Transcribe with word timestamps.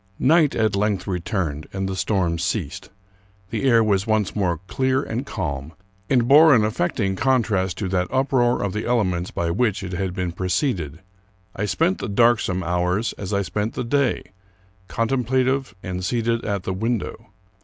Night 0.17 0.55
at 0.55 0.75
length 0.75 1.05
returned, 1.05 1.67
and 1.71 1.87
the 1.87 1.95
storm 1.95 2.39
ceased. 2.39 2.89
The 3.51 3.65
air 3.69 3.83
was 3.83 4.07
once 4.07 4.35
more 4.35 4.59
clear 4.65 5.03
and 5.03 5.27
calm, 5.27 5.73
and 6.09 6.27
bore 6.27 6.55
an 6.55 6.65
affecting 6.65 7.15
contrast 7.15 7.77
to 7.77 7.87
that 7.89 8.07
uproar 8.09 8.63
of 8.63 8.73
the 8.73 8.83
elements 8.87 9.29
by 9.29 9.51
which 9.51 9.83
it 9.83 9.91
had 9.91 10.15
been 10.15 10.31
preceded. 10.31 11.01
I 11.55 11.65
spent 11.65 11.99
the 11.99 12.09
darksome 12.09 12.63
hours, 12.63 13.13
as 13.19 13.31
I 13.31 13.43
spent 13.43 13.75
the 13.75 13.83
day, 13.83 14.23
contemplative 14.87 15.75
and 15.83 16.03
seated 16.03 16.43
at 16.45 16.63
the 16.63 16.73
window. 16.73 17.27